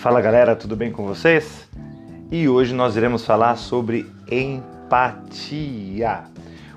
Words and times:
Fala 0.00 0.20
galera, 0.20 0.56
tudo 0.56 0.74
bem 0.74 0.90
com 0.90 1.04
vocês? 1.06 1.68
E 2.30 2.48
hoje 2.48 2.72
nós 2.72 2.96
iremos 2.96 3.24
falar 3.24 3.56
sobre 3.56 4.10
empatia. 4.30 6.24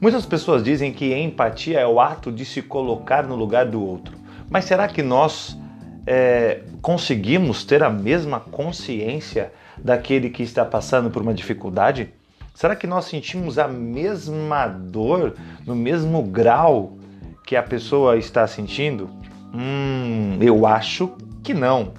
Muitas 0.00 0.24
pessoas 0.24 0.62
dizem 0.62 0.92
que 0.92 1.12
empatia 1.14 1.80
é 1.80 1.86
o 1.86 1.98
ato 1.98 2.30
de 2.30 2.44
se 2.44 2.62
colocar 2.62 3.24
no 3.24 3.34
lugar 3.34 3.66
do 3.66 3.84
outro. 3.84 4.16
Mas 4.48 4.66
será 4.66 4.86
que 4.86 5.02
nós 5.02 5.58
é, 6.06 6.62
conseguimos 6.80 7.64
ter 7.64 7.82
a 7.82 7.90
mesma 7.90 8.38
consciência 8.38 9.52
daquele 9.76 10.30
que 10.30 10.44
está 10.44 10.64
passando 10.64 11.10
por 11.10 11.20
uma 11.20 11.34
dificuldade? 11.34 12.10
Será 12.54 12.76
que 12.76 12.86
nós 12.86 13.06
sentimos 13.06 13.58
a 13.58 13.66
mesma 13.66 14.68
dor 14.68 15.34
no 15.66 15.74
mesmo 15.74 16.22
grau 16.22 16.96
que 17.44 17.56
a 17.56 17.62
pessoa 17.62 18.16
está 18.16 18.46
sentindo? 18.46 19.10
Hum, 19.52 20.38
eu 20.40 20.66
acho 20.66 21.12
que 21.42 21.52
não. 21.52 21.92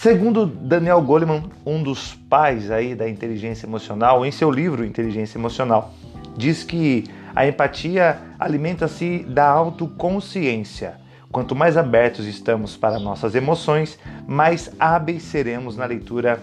Segundo 0.00 0.46
Daniel 0.46 1.02
Goleman, 1.02 1.42
um 1.66 1.82
dos 1.82 2.14
pais 2.14 2.70
aí 2.70 2.94
da 2.94 3.06
inteligência 3.06 3.66
emocional, 3.66 4.24
em 4.24 4.30
seu 4.30 4.50
livro 4.50 4.82
Inteligência 4.82 5.36
Emocional, 5.36 5.92
diz 6.34 6.64
que 6.64 7.04
a 7.36 7.46
empatia 7.46 8.16
alimenta-se 8.38 9.18
da 9.28 9.46
autoconsciência. 9.46 10.94
Quanto 11.30 11.54
mais 11.54 11.76
abertos 11.76 12.24
estamos 12.24 12.78
para 12.78 12.98
nossas 12.98 13.34
emoções, 13.34 13.98
mais 14.26 14.70
hábeis 14.80 15.22
seremos 15.22 15.76
na 15.76 15.84
leitura 15.84 16.42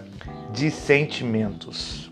de 0.53 0.69
sentimentos. 0.69 2.11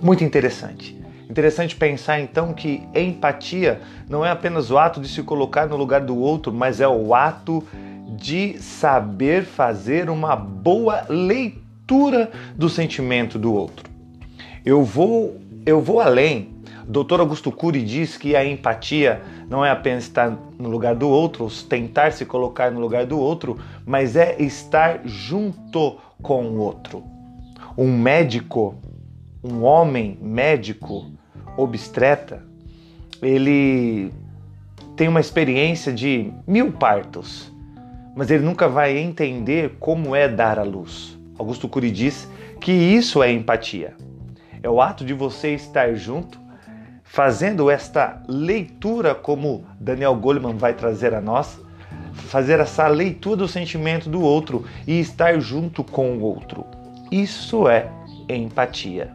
Muito 0.00 0.24
interessante. 0.24 0.98
Interessante 1.28 1.76
pensar 1.76 2.20
então 2.20 2.54
que 2.54 2.88
empatia 2.94 3.82
não 4.08 4.24
é 4.24 4.30
apenas 4.30 4.70
o 4.70 4.78
ato 4.78 4.98
de 4.98 5.08
se 5.08 5.22
colocar 5.22 5.66
no 5.66 5.76
lugar 5.76 6.00
do 6.00 6.16
outro, 6.16 6.50
mas 6.50 6.80
é 6.80 6.88
o 6.88 7.14
ato 7.14 7.62
de 7.62 7.87
saber 8.60 9.44
fazer 9.44 10.10
uma 10.10 10.36
boa 10.36 11.04
leitura 11.08 12.30
do 12.54 12.68
sentimento 12.68 13.38
do 13.38 13.52
outro. 13.52 13.88
Eu 14.64 14.84
vou, 14.84 15.40
eu 15.64 15.80
vou 15.80 16.00
além. 16.00 16.56
Dr. 16.86 17.20
Augusto 17.20 17.52
Cury 17.52 17.82
diz 17.82 18.16
que 18.16 18.34
a 18.34 18.44
empatia 18.44 19.22
não 19.48 19.64
é 19.64 19.70
apenas 19.70 20.04
estar 20.04 20.30
no 20.58 20.68
lugar 20.68 20.94
do 20.94 21.08
outro, 21.08 21.48
tentar 21.68 22.12
se 22.12 22.24
colocar 22.24 22.70
no 22.70 22.80
lugar 22.80 23.06
do 23.06 23.18
outro, 23.18 23.58
mas 23.84 24.16
é 24.16 24.36
estar 24.40 25.00
junto 25.04 25.98
com 26.22 26.46
o 26.46 26.58
outro. 26.58 27.04
Um 27.76 27.96
médico, 27.96 28.74
um 29.44 29.62
homem 29.62 30.18
médico, 30.20 31.10
obstetra, 31.56 32.42
ele 33.20 34.12
tem 34.96 35.08
uma 35.08 35.20
experiência 35.20 35.92
de 35.92 36.32
mil 36.46 36.72
partos 36.72 37.52
mas 38.18 38.32
ele 38.32 38.44
nunca 38.44 38.68
vai 38.68 38.98
entender 38.98 39.76
como 39.78 40.16
é 40.16 40.26
dar 40.26 40.58
à 40.58 40.64
luz. 40.64 41.16
Augusto 41.38 41.68
Cury 41.68 41.88
diz 41.88 42.28
que 42.60 42.72
isso 42.72 43.22
é 43.22 43.30
empatia. 43.30 43.94
É 44.60 44.68
o 44.68 44.82
ato 44.82 45.04
de 45.04 45.14
você 45.14 45.54
estar 45.54 45.94
junto, 45.94 46.36
fazendo 47.04 47.70
esta 47.70 48.20
leitura, 48.26 49.14
como 49.14 49.64
Daniel 49.78 50.16
Goleman 50.16 50.56
vai 50.56 50.74
trazer 50.74 51.14
a 51.14 51.20
nós, 51.20 51.60
fazer 52.12 52.58
essa 52.58 52.88
leitura 52.88 53.36
do 53.36 53.46
sentimento 53.46 54.10
do 54.10 54.20
outro 54.20 54.64
e 54.84 54.98
estar 54.98 55.38
junto 55.38 55.84
com 55.84 56.16
o 56.16 56.22
outro. 56.22 56.66
Isso 57.12 57.68
é 57.68 57.88
empatia. 58.28 59.12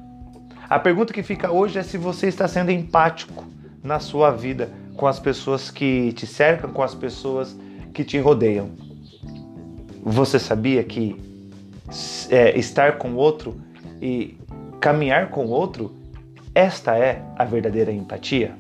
A 0.70 0.80
pergunta 0.80 1.12
que 1.12 1.24
fica 1.24 1.52
hoje 1.52 1.78
é 1.78 1.84
se 1.84 1.98
você 1.98 2.28
está 2.28 2.48
sendo 2.48 2.72
empático 2.72 3.44
na 3.84 4.00
sua 4.00 4.32
vida 4.32 4.72
com 4.96 5.08
as 5.08 5.20
pessoas 5.20 5.70
que 5.70 6.14
te 6.14 6.26
cercam, 6.26 6.72
com 6.72 6.82
as 6.82 6.96
pessoas 6.96 7.54
que 7.94 8.06
te 8.06 8.18
rodeiam. 8.18 8.83
Você 10.06 10.38
sabia 10.38 10.84
que 10.84 11.16
é, 12.30 12.58
estar 12.60 12.98
com 12.98 13.16
outro 13.16 13.56
e 14.02 14.38
caminhar 14.82 15.30
com 15.30 15.46
outro, 15.46 15.96
esta 16.54 16.98
é 16.98 17.24
a 17.38 17.46
verdadeira 17.46 17.90
empatia? 17.90 18.54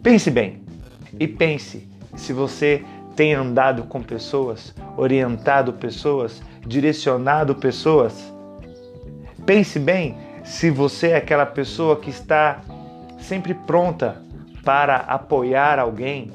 Pense 0.00 0.30
bem 0.30 0.62
e 1.18 1.26
pense 1.26 1.88
se 2.14 2.32
você 2.32 2.84
tem 3.16 3.34
andado 3.34 3.82
com 3.84 4.00
pessoas, 4.00 4.72
orientado 4.96 5.72
pessoas, 5.72 6.40
direcionado 6.64 7.56
pessoas. 7.56 8.32
Pense 9.44 9.80
bem 9.80 10.16
se 10.44 10.70
você 10.70 11.08
é 11.08 11.16
aquela 11.16 11.46
pessoa 11.46 11.96
que 11.96 12.10
está 12.10 12.60
sempre 13.18 13.54
pronta 13.54 14.22
para 14.64 14.98
apoiar 14.98 15.80
alguém, 15.80 16.30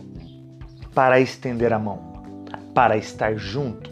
para 0.93 1.21
estender 1.21 1.71
a 1.71 1.79
mão 1.79 2.08
para 2.73 2.97
estar 2.97 3.35
junto 3.35 3.91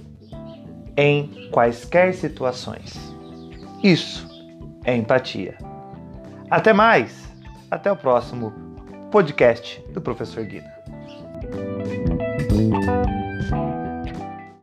em 0.95 1.49
quaisquer 1.51 2.13
situações. 2.13 2.97
Isso 3.83 4.27
é 4.83 4.95
empatia. 4.95 5.57
Até 6.49 6.73
mais! 6.73 7.27
Até 7.69 7.91
o 7.91 7.95
próximo 7.95 8.53
podcast 9.11 9.83
do 9.93 10.01
Professor 10.01 10.43
Guina. 10.45 10.71